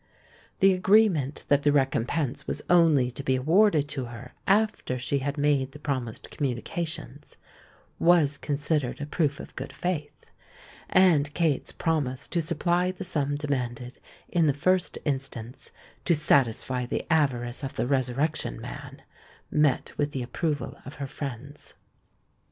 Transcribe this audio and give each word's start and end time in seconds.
The 0.61 0.73
agreement 0.73 1.45
that 1.47 1.61
the 1.61 1.71
recompense 1.71 2.47
was 2.47 2.63
only 2.71 3.11
to 3.11 3.21
be 3.21 3.35
awarded 3.35 3.87
to 3.89 4.05
her 4.05 4.33
after 4.47 4.97
she 4.97 5.19
had 5.19 5.37
made 5.37 5.73
the 5.73 5.77
promised 5.77 6.31
communications, 6.31 7.37
was 7.99 8.39
considered 8.39 8.99
a 8.99 9.05
proof 9.05 9.39
of 9.39 9.55
good 9.55 9.71
faith; 9.71 10.25
and 10.89 11.31
Kate's 11.35 11.71
promise 11.71 12.27
to 12.29 12.41
supply 12.41 12.89
the 12.89 13.03
sum 13.03 13.35
demanded 13.35 13.99
in 14.27 14.47
the 14.47 14.55
first 14.55 14.97
instance 15.05 15.69
to 16.05 16.15
satisfy 16.15 16.87
the 16.87 17.05
avarice 17.13 17.63
of 17.63 17.75
the 17.75 17.85
Resurrection 17.85 18.59
Man, 18.59 19.03
met 19.51 19.95
with 19.99 20.13
the 20.13 20.23
approval 20.23 20.79
of 20.83 20.95
her 20.95 21.05
friends. 21.05 21.75